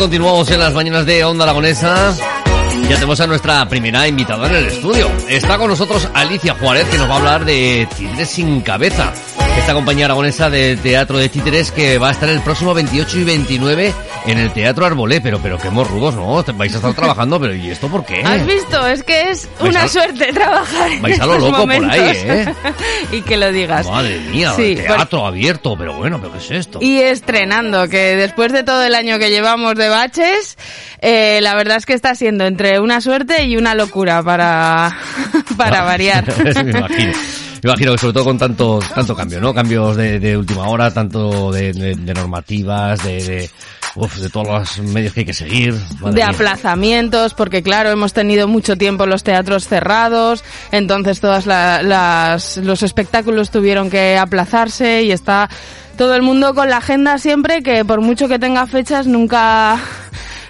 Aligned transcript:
continuamos 0.00 0.50
en 0.50 0.60
las 0.60 0.72
mañanas 0.72 1.04
de 1.04 1.22
Onda 1.24 1.44
Aragonesa. 1.44 2.16
Ya 2.88 2.94
tenemos 2.94 3.20
a 3.20 3.26
nuestra 3.26 3.68
primera 3.68 4.08
invitada 4.08 4.48
en 4.48 4.54
el 4.56 4.66
estudio. 4.68 5.10
Está 5.28 5.58
con 5.58 5.68
nosotros 5.68 6.08
Alicia 6.14 6.54
Juárez, 6.54 6.88
que 6.88 6.96
nos 6.96 7.06
va 7.06 7.14
a 7.14 7.18
hablar 7.18 7.44
de 7.44 7.86
Títeres 7.98 8.30
sin 8.30 8.62
cabeza. 8.62 9.12
Esta 9.60 9.74
compañía 9.74 10.06
aragonesa 10.06 10.50
de 10.50 10.76
teatro 10.76 11.18
de 11.18 11.28
títeres 11.28 11.70
que 11.70 11.98
va 11.98 12.08
a 12.08 12.12
estar 12.12 12.28
el 12.28 12.40
próximo 12.40 12.74
28 12.74 13.18
y 13.18 13.24
29 13.24 13.94
en 14.26 14.38
el 14.38 14.52
Teatro 14.52 14.84
Arbolé. 14.84 15.20
Pero, 15.20 15.38
pero 15.40 15.58
qué 15.58 15.70
morrudos, 15.70 16.14
¿no? 16.16 16.42
Vais 16.54 16.72
a 16.74 16.76
estar 16.76 16.92
trabajando, 16.94 17.38
pero 17.38 17.54
¿y 17.54 17.70
esto 17.70 17.86
por 17.88 18.04
qué? 18.04 18.22
¿Has 18.24 18.44
visto? 18.46 18.84
Es 18.88 19.04
que 19.04 19.30
es 19.30 19.48
una 19.60 19.84
a- 19.84 19.88
suerte 19.88 20.32
trabajar 20.32 20.90
en 20.90 21.02
vais 21.02 21.20
a 21.20 21.26
lo 21.26 21.34
estos 21.34 21.50
loco 21.50 21.62
por 21.64 21.90
ahí. 21.90 22.00
¿eh? 22.00 22.54
y 23.12 23.20
que 23.22 23.36
lo 23.36 23.52
digas. 23.52 23.86
Madre 23.86 24.18
mía, 24.32 24.52
Sí, 24.56 24.74
teatro 24.74 25.24
abierto, 25.26 25.76
pero 25.78 25.92
bueno, 25.94 26.18
¿pero 26.20 26.32
qué 26.32 26.38
es 26.38 26.50
esto? 26.50 26.78
Y 26.82 26.98
estrenando, 26.98 27.86
que 27.88 28.16
después 28.16 28.52
de 28.52 28.64
todo 28.64 28.82
el 28.82 28.94
año 28.94 29.18
que 29.18 29.30
llevamos 29.30 29.74
de 29.76 29.88
baches, 29.88 30.56
eh, 31.00 31.38
la 31.42 31.54
verdad 31.54 31.76
es 31.76 31.86
que 31.86 31.92
está 31.94 32.14
siendo 32.16 32.44
entre 32.44 32.80
una 32.80 33.00
suerte 33.00 33.44
y 33.44 33.56
una 33.56 33.74
locura 33.76 34.22
para, 34.22 34.96
para 35.56 35.82
variar. 35.84 36.24
me 36.64 36.70
imagino. 36.78 37.12
Imagino 37.62 37.92
que 37.92 37.98
sobre 37.98 38.12
todo 38.14 38.24
con 38.24 38.38
tanto, 38.38 38.78
tanto 38.94 39.14
cambio, 39.14 39.40
¿no? 39.40 39.52
Cambios 39.54 39.96
de, 39.96 40.18
de 40.20 40.36
última 40.36 40.68
hora, 40.68 40.92
tanto 40.92 41.52
de, 41.52 41.72
de- 41.72 41.94
de 41.96 42.14
normativas, 42.14 43.02
de, 43.04 43.22
de, 43.24 43.50
uf, 43.96 44.16
de 44.16 44.28
todos 44.30 44.46
los 44.48 44.78
medios 44.88 45.12
que 45.12 45.20
hay 45.20 45.26
que 45.26 45.34
seguir. 45.34 45.74
Madre 46.00 46.20
de 46.20 46.26
mía. 46.26 46.28
aplazamientos, 46.30 47.34
porque 47.34 47.62
claro, 47.62 47.90
hemos 47.90 48.12
tenido 48.12 48.48
mucho 48.48 48.76
tiempo 48.76 49.06
los 49.06 49.22
teatros 49.24 49.66
cerrados, 49.68 50.42
entonces 50.72 51.20
todas 51.20 51.46
la- 51.46 51.82
las, 51.82 52.56
los 52.58 52.82
espectáculos 52.82 53.50
tuvieron 53.50 53.90
que 53.90 54.16
aplazarse 54.16 55.02
y 55.02 55.12
está 55.12 55.48
todo 55.98 56.14
el 56.14 56.22
mundo 56.22 56.54
con 56.54 56.70
la 56.70 56.78
agenda 56.78 57.18
siempre 57.18 57.62
que 57.62 57.84
por 57.84 58.00
mucho 58.00 58.26
que 58.26 58.38
tenga 58.38 58.66
fechas 58.66 59.06
nunca, 59.06 59.78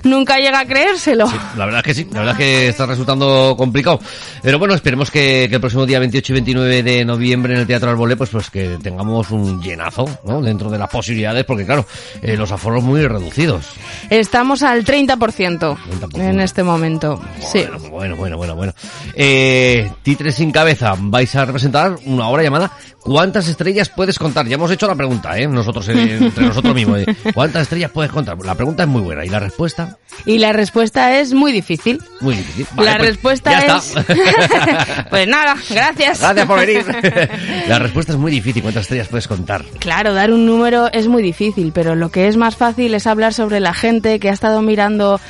nunca 0.05 0.39
llega 0.39 0.61
a 0.61 0.65
creérselo. 0.67 1.27
La 1.57 1.65
verdad 1.65 1.81
es 1.81 1.85
que 1.85 1.95
sí, 1.95 2.09
la 2.13 2.21
verdad 2.21 2.35
es 2.35 2.39
que 2.39 2.69
está 2.69 2.87
resultando 2.87 3.55
complicado. 3.57 4.01
Pero 4.43 4.59
bueno, 4.59 4.75
esperemos 4.75 5.11
que, 5.11 5.47
que 5.49 5.55
el 5.57 5.61
próximo 5.61 5.87
día 5.87 5.99
28 5.99 6.33
y 6.33 6.35
29 6.35 6.83
de 6.83 7.05
noviembre 7.05 7.55
en 7.55 7.61
el 7.61 7.67
Teatro 7.67 7.91
Arbolé, 7.91 8.17
pues, 8.17 8.31
pues 8.31 8.51
que 8.51 8.79
tengamos 8.83 9.31
un 9.31 9.61
llenazo, 9.61 10.07
¿no? 10.25 10.41
Dentro 10.41 10.71
de 10.71 10.79
las 10.79 10.89
posibilidades, 10.89 11.45
porque 11.45 11.67
claro, 11.67 11.87
eh, 12.23 12.37
los 12.37 12.51
aforos 12.53 12.83
muy 12.83 13.07
reducidos. 13.07 13.67
Estamos 14.09 14.63
al 14.63 14.85
30%, 14.85 15.19
30%. 15.19 16.21
en 16.21 16.41
este 16.41 16.63
momento. 16.63 17.21
Sí. 17.41 17.65
Bueno, 17.91 17.91
bueno, 17.91 18.17
bueno, 18.17 18.37
bueno, 18.37 18.57
bueno. 18.57 18.73
Eh, 19.15 19.91
Titres 20.03 20.35
sin 20.35 20.51
cabeza, 20.51 20.95
vais 20.99 21.35
a 21.35 21.45
representar 21.45 21.97
una 22.07 22.29
obra 22.29 22.43
llamada 22.43 22.71
¿Cuántas 23.03 23.49
estrellas 23.49 23.89
puedes 23.89 24.19
contar? 24.19 24.47
Ya 24.47 24.57
hemos 24.57 24.71
hecho 24.71 24.87
la 24.87 24.95
pregunta, 24.95 25.39
¿eh? 25.39 25.49
Nosotros, 25.49 25.89
eh, 25.89 26.19
entre 26.21 26.45
nosotros 26.45 26.75
mismos. 26.75 26.99
eh, 27.01 27.07
¿Cuántas 27.35 27.63
estrellas 27.63 27.91
puedes 27.91 28.13
contar? 28.13 28.37
La 28.45 28.55
pregunta 28.55 28.83
es 28.83 28.89
muy 28.89 29.01
buena. 29.01 29.25
¿Y 29.25 29.29
la 29.31 29.41
respuesta? 29.41 29.90
Y 30.27 30.39
la 30.39 30.53
respuesta 30.53 31.19
es 31.19 31.33
muy 31.33 31.53
difícil. 31.53 32.03
Muy 32.21 32.37
difícil. 32.37 32.67
Vale, 32.75 32.91
la 32.91 32.97
pues, 32.99 33.09
respuesta 33.09 33.51
ya 33.53 33.77
es... 33.77 33.97
está. 33.97 35.07
pues 35.11 35.29
nada, 35.29 35.57
gracias. 35.71 36.21
Gracias 36.21 36.47
por 36.47 36.61
venir. 36.61 36.85
La 37.69 37.79
respuesta 37.79 38.13
es 38.13 38.19
muy 38.19 38.31
difícil. 38.31 38.63
¿Cuántas 38.63 38.83
estrellas 38.83 39.09
puedes 39.09 39.29
contar? 39.29 39.65
Claro, 39.79 40.13
dar 40.13 40.33
un 40.33 40.45
número 40.45 40.93
es 40.93 41.09
muy 41.09 41.23
difícil, 41.23 41.73
pero 41.73 41.95
lo 41.95 42.11
que 42.11 42.29
es 42.29 42.37
más 42.37 42.57
fácil 42.57 42.95
es 42.95 43.07
hablar 43.07 43.33
sobre 43.33 43.61
la 43.61 43.73
gente 43.73 44.19
que 44.19 44.29
ha 44.29 44.33
estado 44.33 44.61
mirando 44.63 45.21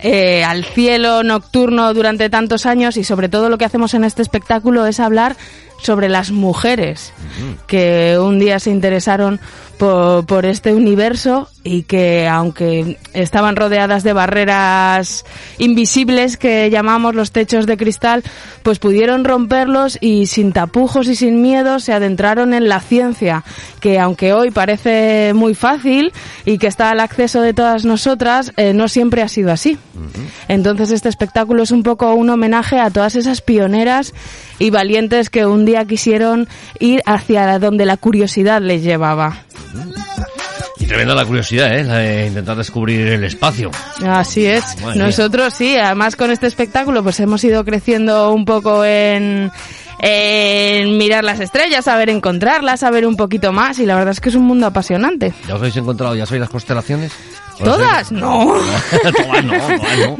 eh, 0.00 0.44
al 0.44 0.64
cielo 0.64 1.24
nocturno 1.24 1.92
durante 1.92 2.30
tantos 2.30 2.66
años 2.66 2.96
y 2.96 3.04
sobre 3.04 3.28
todo 3.28 3.48
lo 3.48 3.58
que 3.58 3.64
hacemos 3.64 3.94
en 3.94 4.04
este 4.04 4.22
espectáculo 4.22 4.86
es 4.86 5.00
hablar 5.00 5.36
sobre 5.78 6.08
las 6.08 6.30
mujeres 6.30 7.12
que 7.66 8.18
un 8.18 8.38
día 8.38 8.58
se 8.58 8.70
interesaron 8.70 9.40
por, 9.78 10.26
por 10.26 10.44
este 10.44 10.74
universo 10.74 11.48
y 11.62 11.82
que 11.82 12.26
aunque 12.26 12.98
estaban 13.12 13.56
rodeadas 13.56 14.02
de 14.02 14.12
barreras 14.12 15.24
invisibles 15.58 16.36
que 16.36 16.70
llamamos 16.70 17.14
los 17.14 17.30
techos 17.30 17.66
de 17.66 17.76
cristal, 17.76 18.22
pues 18.62 18.78
pudieron 18.78 19.24
romperlos 19.24 19.98
y 20.00 20.26
sin 20.26 20.52
tapujos 20.52 21.08
y 21.08 21.14
sin 21.14 21.42
miedo 21.42 21.78
se 21.78 21.92
adentraron 21.92 22.54
en 22.54 22.68
la 22.68 22.80
ciencia, 22.80 23.44
que 23.80 23.98
aunque 23.98 24.32
hoy 24.32 24.50
parece 24.50 25.32
muy 25.34 25.54
fácil 25.54 26.12
y 26.44 26.58
que 26.58 26.66
está 26.66 26.90
al 26.90 27.00
acceso 27.00 27.40
de 27.40 27.54
todas 27.54 27.84
nosotras, 27.84 28.52
eh, 28.56 28.72
no 28.72 28.88
siempre 28.88 29.22
ha 29.22 29.28
sido 29.28 29.52
así. 29.52 29.78
Entonces 30.48 30.90
este 30.90 31.08
espectáculo 31.08 31.62
es 31.62 31.70
un 31.70 31.82
poco 31.82 32.12
un 32.14 32.30
homenaje 32.30 32.78
a 32.80 32.90
todas 32.90 33.14
esas 33.14 33.42
pioneras 33.42 34.14
y 34.58 34.70
valientes 34.70 35.30
que 35.30 35.46
un 35.46 35.64
día 35.68 35.84
quisieron 35.84 36.48
ir 36.80 37.02
hacia 37.06 37.58
donde 37.58 37.86
la 37.86 37.96
curiosidad 37.96 38.60
les 38.60 38.82
llevaba. 38.82 39.42
Y 40.80 40.86
tremenda 40.86 41.14
la 41.14 41.24
curiosidad, 41.24 41.76
¿eh? 41.76 41.84
La 41.84 41.98
de 41.98 42.26
intentar 42.28 42.56
descubrir 42.56 43.06
el 43.08 43.24
espacio. 43.24 43.70
Así 44.06 44.46
es. 44.46 44.64
Madre 44.80 44.96
mía. 44.96 45.06
Nosotros 45.06 45.54
sí, 45.54 45.76
además 45.76 46.16
con 46.16 46.30
este 46.30 46.46
espectáculo 46.46 47.02
pues 47.02 47.18
hemos 47.20 47.42
ido 47.44 47.64
creciendo 47.64 48.32
un 48.32 48.44
poco 48.44 48.84
en, 48.84 49.50
en 50.00 50.96
mirar 50.96 51.24
las 51.24 51.40
estrellas, 51.40 51.84
saber 51.84 52.10
encontrarlas, 52.10 52.80
saber 52.80 53.06
un 53.06 53.16
poquito 53.16 53.52
más 53.52 53.78
y 53.80 53.86
la 53.86 53.96
verdad 53.96 54.12
es 54.12 54.20
que 54.20 54.28
es 54.28 54.34
un 54.36 54.44
mundo 54.44 54.66
apasionante. 54.66 55.34
¿Ya 55.46 55.54
os 55.54 55.60
habéis 55.60 55.76
encontrado? 55.76 56.14
¿Ya 56.14 56.26
sabéis 56.26 56.42
las 56.42 56.50
constelaciones? 56.50 57.12
¿O 57.60 57.64
las 57.64 57.76
¿Todas? 57.78 58.12
No. 58.12 58.54
todas 59.02 59.44
no, 59.44 59.52
todas 59.76 59.98
no. 59.98 60.16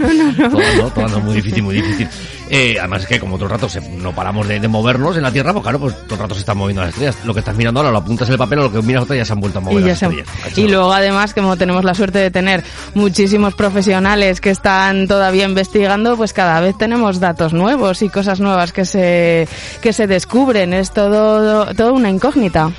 Todas 0.50 0.76
no, 0.76 0.90
todas 0.90 1.10
no, 1.12 1.20
muy 1.20 1.34
difícil, 1.36 1.62
muy 1.62 1.74
difícil. 1.76 2.08
Eh, 2.50 2.76
además 2.78 3.02
es 3.02 3.08
que 3.08 3.20
como 3.20 3.36
todo 3.36 3.44
el 3.44 3.50
rato 3.50 3.68
se- 3.68 3.80
no 3.82 4.14
paramos 4.14 4.48
de, 4.48 4.58
de 4.58 4.68
movernos 4.68 5.16
en 5.18 5.22
la 5.22 5.30
Tierra, 5.30 5.52
pues 5.52 5.62
claro, 5.62 5.78
pues 5.80 5.94
todo 6.06 6.14
el 6.14 6.20
rato 6.20 6.34
se 6.34 6.40
están 6.40 6.56
moviendo 6.56 6.80
las 6.80 6.90
estrellas. 6.90 7.16
Lo 7.24 7.34
que 7.34 7.40
estás 7.40 7.54
mirando 7.56 7.80
ahora 7.80 7.92
lo 7.92 7.98
apuntas 7.98 8.26
en 8.28 8.32
el 8.32 8.38
papel 8.38 8.60
o 8.60 8.62
lo 8.62 8.72
que 8.72 8.80
miras 8.82 9.02
otra 9.02 9.16
ya 9.16 9.24
se 9.26 9.32
han 9.34 9.40
vuelto 9.40 9.58
a 9.58 9.62
mover 9.62 9.82
Y, 9.82 9.86
las 9.88 9.98
se- 9.98 10.06
estrellas. 10.06 10.28
y 10.56 10.66
luego 10.68 10.92
además, 10.92 11.34
como 11.34 11.56
tenemos 11.58 11.84
la 11.84 11.94
suerte 11.94 12.18
de 12.20 12.30
tener 12.30 12.64
muchísimos 12.94 13.54
profesionales 13.54 14.40
que 14.40 14.50
están 14.50 15.06
todavía 15.06 15.44
investigando, 15.44 16.16
pues 16.16 16.32
cada 16.32 16.60
vez 16.60 16.76
tenemos 16.78 17.20
datos 17.20 17.52
nuevos 17.52 18.00
y 18.02 18.08
cosas 18.08 18.40
nuevas 18.40 18.72
que 18.72 18.86
se, 18.86 19.46
que 19.82 19.92
se 19.92 20.06
descubren. 20.06 20.72
Es 20.72 20.90
todo, 20.92 21.66
todo 21.74 21.92
una 21.92 22.08
incógnita. 22.08 22.70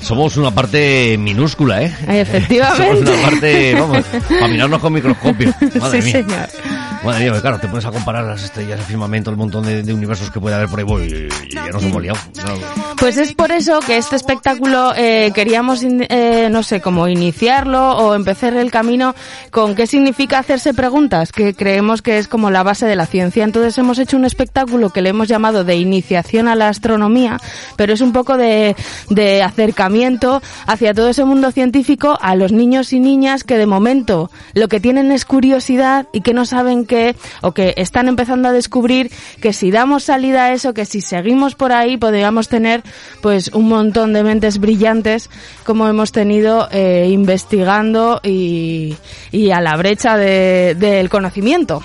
Somos 0.00 0.36
una 0.36 0.50
parte 0.52 1.16
minúscula, 1.18 1.82
¿eh? 1.82 1.92
Efectivamente. 2.08 2.86
Somos 2.86 3.00
una 3.00 3.22
parte, 3.30 3.74
vamos, 3.74 4.04
para 4.28 4.48
mirarnos 4.48 4.80
con 4.80 4.92
microscopio. 4.92 5.52
Madre 5.80 6.02
Sí, 6.02 6.06
mía. 6.12 6.24
señor. 6.24 6.48
Madre 7.04 7.30
mía, 7.30 7.40
claro, 7.40 7.58
te 7.58 7.68
pones 7.68 7.84
a 7.84 7.90
comparar 7.90 8.24
las 8.24 8.42
estrellas, 8.42 8.78
el 8.78 8.84
firmamento, 8.84 9.30
el 9.30 9.36
montón 9.36 9.64
de, 9.64 9.82
de 9.82 9.94
universos 9.94 10.30
que 10.30 10.40
puede 10.40 10.56
haber 10.56 10.68
por 10.68 10.80
ahí, 10.80 11.28
y 11.48 11.54
ya 11.54 11.68
nos 11.68 11.82
hemos 11.82 12.02
liado. 12.02 12.18
Pues 12.98 13.16
es 13.16 13.32
por 13.32 13.52
eso 13.52 13.78
que 13.80 13.96
este 13.96 14.16
espectáculo 14.16 14.92
eh, 14.96 15.30
queríamos, 15.34 15.82
eh, 15.84 16.48
no 16.50 16.62
sé, 16.62 16.80
como 16.80 17.06
iniciarlo 17.06 17.92
o 17.92 18.14
empezar 18.14 18.54
el 18.54 18.70
camino 18.70 19.14
con 19.50 19.76
qué 19.76 19.86
significa 19.86 20.40
hacerse 20.40 20.74
preguntas, 20.74 21.30
que 21.30 21.54
creemos 21.54 22.02
que 22.02 22.18
es 22.18 22.26
como 22.26 22.50
la 22.50 22.64
base 22.64 22.86
de 22.86 22.96
la 22.96 23.06
ciencia. 23.06 23.44
Entonces 23.44 23.78
hemos 23.78 23.98
hecho 23.98 24.16
un 24.16 24.24
espectáculo 24.24 24.90
que 24.90 25.00
le 25.00 25.10
hemos 25.10 25.28
llamado 25.28 25.62
de 25.62 25.76
iniciación 25.76 26.48
a 26.48 26.56
la 26.56 26.68
astronomía, 26.68 27.38
pero 27.76 27.92
es 27.92 28.00
un 28.00 28.12
poco 28.12 28.36
de, 28.36 28.74
de 29.08 29.42
acercamiento 29.42 30.42
hacia 30.66 30.92
todo 30.92 31.08
ese 31.08 31.24
mundo 31.24 31.52
científico 31.52 32.18
a 32.20 32.34
los 32.34 32.50
niños 32.50 32.92
y 32.92 32.98
niñas 32.98 33.44
que 33.44 33.58
de 33.58 33.66
momento 33.66 34.30
lo 34.54 34.66
que 34.66 34.80
tienen 34.80 35.12
es 35.12 35.24
curiosidad 35.24 36.06
y 36.12 36.22
que 36.22 36.34
no 36.34 36.44
saben 36.44 36.84
qué, 36.84 36.97
o 37.42 37.52
que 37.52 37.74
están 37.76 38.08
empezando 38.08 38.48
a 38.48 38.52
descubrir 38.52 39.10
que 39.40 39.52
si 39.52 39.70
damos 39.70 40.04
salida 40.04 40.44
a 40.46 40.52
eso, 40.52 40.74
que 40.74 40.84
si 40.84 41.00
seguimos 41.00 41.54
por 41.54 41.72
ahí 41.72 41.96
podríamos 41.96 42.48
tener 42.48 42.82
pues 43.20 43.48
un 43.52 43.68
montón 43.68 44.12
de 44.12 44.22
mentes 44.22 44.58
brillantes 44.58 45.30
como 45.64 45.88
hemos 45.88 46.12
tenido 46.12 46.68
eh, 46.70 47.08
investigando 47.10 48.20
y, 48.22 48.96
y 49.32 49.50
a 49.50 49.60
la 49.60 49.76
brecha 49.76 50.16
de- 50.16 50.74
del 50.78 51.08
conocimiento. 51.08 51.82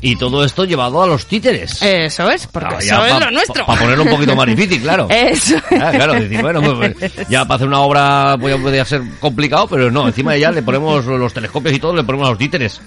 Y 0.00 0.16
todo 0.16 0.44
esto 0.44 0.64
llevado 0.64 1.02
a 1.02 1.06
los 1.06 1.26
títeres. 1.26 1.82
Eso 1.82 2.30
es, 2.30 2.46
porque 2.46 2.74
Ah, 2.74 2.78
eso 2.78 2.88
ya 2.88 3.06
es 3.08 3.12
pa- 3.14 3.20
lo 3.24 3.30
nuestro. 3.30 3.66
Para 3.66 3.80
ponerlo 3.80 4.04
un 4.04 4.10
poquito 4.10 4.36
más 4.36 4.46
difícil, 4.46 4.80
claro. 4.82 5.08
Eso. 5.10 5.56
Ah, 5.72 5.90
claro, 5.92 6.14
decir, 6.14 6.40
bueno, 6.42 6.60
pues, 6.62 6.94
pues, 6.98 7.28
ya 7.28 7.44
para 7.44 7.56
hacer 7.56 7.68
una 7.68 7.80
obra 7.80 8.36
pues, 8.40 8.54
ya 8.56 8.62
podría 8.62 8.84
ser 8.84 9.02
complicado, 9.20 9.66
pero 9.68 9.90
no, 9.90 10.06
encima 10.06 10.32
de 10.32 10.38
ella 10.38 10.50
le 10.50 10.62
ponemos 10.62 11.04
los 11.06 11.32
telescopios 11.32 11.74
y 11.74 11.78
todo, 11.80 11.94
le 11.94 12.04
ponemos 12.04 12.26
a 12.26 12.30
los 12.30 12.38
títeres. 12.38 12.80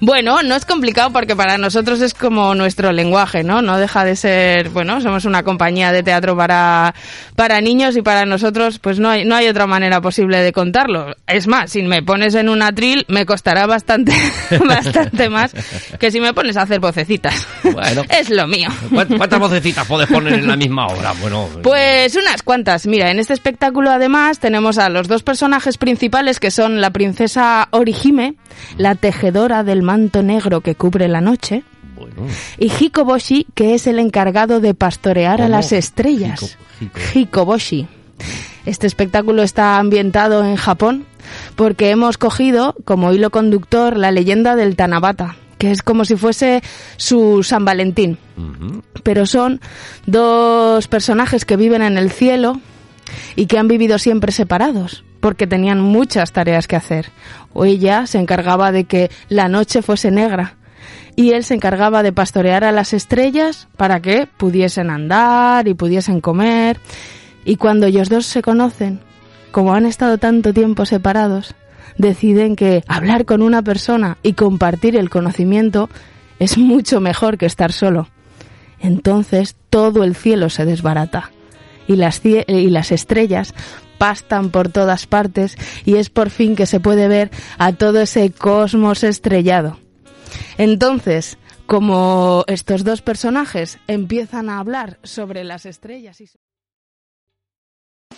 Bueno, 0.00 0.42
no 0.42 0.54
es 0.54 0.64
complicado 0.64 1.10
porque 1.12 1.34
para 1.36 1.58
nosotros 1.58 2.00
es 2.00 2.14
como 2.14 2.54
nuestro 2.54 2.92
lenguaje, 2.92 3.42
¿no? 3.44 3.62
No 3.62 3.78
deja 3.78 4.04
de 4.04 4.16
ser, 4.16 4.68
bueno, 4.70 5.00
somos 5.00 5.24
una 5.24 5.42
compañía 5.42 5.92
de 5.92 6.02
teatro 6.02 6.36
para, 6.36 6.94
para 7.36 7.60
niños 7.60 7.96
y 7.96 8.02
para 8.02 8.26
nosotros 8.26 8.78
pues 8.78 8.98
no 8.98 9.08
hay, 9.08 9.24
no 9.24 9.34
hay 9.34 9.48
otra 9.48 9.66
manera 9.66 10.00
posible 10.00 10.38
de 10.38 10.52
contarlo. 10.52 11.14
Es 11.26 11.46
más, 11.46 11.70
si 11.72 11.82
me 11.82 12.02
pones 12.02 12.34
en 12.34 12.48
un 12.48 12.62
atril 12.62 13.04
me 13.08 13.26
costará 13.26 13.66
bastante, 13.66 14.12
bastante 14.66 15.28
más 15.28 15.52
que 15.98 16.10
si 16.10 16.20
me 16.20 16.32
pones 16.34 16.49
a 16.56 16.62
hacer 16.62 16.80
vocecitas. 16.80 17.46
Bueno. 17.62 18.02
es 18.18 18.30
lo 18.30 18.46
mío. 18.46 18.68
¿Cuántas 18.90 19.38
vocecitas 19.38 19.86
puedes 19.86 20.08
poner 20.08 20.34
en 20.34 20.46
la 20.48 20.56
misma 20.56 20.86
obra? 20.88 21.12
Bueno, 21.20 21.48
Pues 21.62 22.16
unas 22.16 22.42
cuantas. 22.42 22.86
Mira, 22.86 23.10
en 23.10 23.18
este 23.18 23.32
espectáculo 23.34 23.90
además 23.90 24.38
tenemos 24.38 24.78
a 24.78 24.88
los 24.88 25.08
dos 25.08 25.22
personajes 25.22 25.78
principales 25.78 26.40
que 26.40 26.50
son 26.50 26.80
la 26.80 26.90
princesa 26.90 27.68
Orihime, 27.70 28.34
la 28.76 28.94
tejedora 28.94 29.64
del 29.64 29.82
manto 29.82 30.22
negro 30.22 30.60
que 30.60 30.74
cubre 30.74 31.08
la 31.08 31.20
noche, 31.20 31.62
bueno. 31.96 32.26
y 32.58 32.70
Hikoboshi, 32.70 33.46
que 33.54 33.74
es 33.74 33.86
el 33.86 33.98
encargado 33.98 34.60
de 34.60 34.74
pastorear 34.74 35.42
a 35.42 35.48
las 35.48 35.72
estrellas. 35.72 36.56
Hiko- 36.80 36.86
Hiko. 37.14 37.18
Hikoboshi. 37.18 37.86
Este 38.66 38.86
espectáculo 38.86 39.42
está 39.42 39.78
ambientado 39.78 40.44
en 40.44 40.56
Japón 40.56 41.06
porque 41.56 41.90
hemos 41.90 42.18
cogido 42.18 42.74
como 42.84 43.12
hilo 43.12 43.30
conductor 43.30 43.96
la 43.96 44.10
leyenda 44.10 44.56
del 44.56 44.76
Tanabata, 44.76 45.36
que 45.60 45.70
es 45.70 45.82
como 45.82 46.04
si 46.04 46.16
fuese 46.16 46.60
su 46.96 47.44
San 47.44 47.64
Valentín 47.64 48.18
pero 49.02 49.26
son 49.26 49.60
dos 50.06 50.88
personajes 50.88 51.44
que 51.44 51.56
viven 51.56 51.82
en 51.82 51.98
el 51.98 52.10
cielo 52.10 52.60
y 53.36 53.46
que 53.46 53.58
han 53.58 53.68
vivido 53.68 53.98
siempre 53.98 54.32
separados, 54.32 55.04
porque 55.20 55.46
tenían 55.46 55.80
muchas 55.80 56.32
tareas 56.32 56.66
que 56.66 56.76
hacer. 56.76 57.06
O 57.52 57.64
ella 57.64 58.06
se 58.06 58.18
encargaba 58.18 58.72
de 58.72 58.84
que 58.84 59.10
la 59.28 59.48
noche 59.48 59.82
fuese 59.82 60.10
negra 60.10 60.56
y 61.16 61.32
él 61.32 61.44
se 61.44 61.54
encargaba 61.54 62.02
de 62.02 62.12
pastorear 62.12 62.64
a 62.64 62.72
las 62.72 62.92
estrellas 62.92 63.68
para 63.76 64.00
que 64.00 64.28
pudiesen 64.36 64.90
andar 64.90 65.66
y 65.68 65.74
pudiesen 65.74 66.20
comer. 66.20 66.78
Y 67.44 67.56
cuando 67.56 67.86
ellos 67.86 68.08
dos 68.08 68.26
se 68.26 68.42
conocen, 68.42 69.00
como 69.50 69.74
han 69.74 69.86
estado 69.86 70.18
tanto 70.18 70.54
tiempo 70.54 70.86
separados, 70.86 71.54
deciden 72.00 72.56
que 72.56 72.82
hablar 72.88 73.24
con 73.24 73.42
una 73.42 73.62
persona 73.62 74.18
y 74.22 74.32
compartir 74.32 74.96
el 74.96 75.10
conocimiento 75.10 75.88
es 76.38 76.58
mucho 76.58 77.00
mejor 77.00 77.38
que 77.38 77.46
estar 77.46 77.72
solo. 77.72 78.08
Entonces 78.80 79.56
todo 79.68 80.04
el 80.04 80.14
cielo 80.14 80.48
se 80.48 80.64
desbarata 80.64 81.30
y 81.86 81.96
las, 81.96 82.92
estrellas 82.92 83.54
pastan 83.98 84.50
por 84.50 84.70
todas 84.70 85.06
partes 85.06 85.56
y 85.84 85.96
es 85.96 86.08
por 86.08 86.30
fin 86.30 86.56
que 86.56 86.66
se 86.66 86.80
puede 86.80 87.08
ver 87.08 87.30
a 87.58 87.72
todo 87.72 88.00
ese 88.00 88.30
cosmos 88.30 89.04
estrellado. 89.04 89.78
Entonces, 90.56 91.36
como 91.66 92.44
estos 92.46 92.84
dos 92.84 93.02
personajes 93.02 93.78
empiezan 93.88 94.48
a 94.48 94.60
hablar 94.60 94.98
sobre 95.02 95.44
las 95.44 95.66
estrellas 95.66 96.20
y... 96.20 96.28